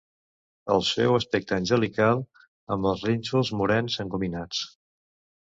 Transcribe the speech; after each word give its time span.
El 0.75 0.79
seu 0.87 1.17
aspecte 1.17 1.55
angelical, 1.57 2.23
amb 2.77 2.89
els 2.93 3.05
rínxols 3.09 3.53
morens 3.61 4.01
engominats... 4.07 4.65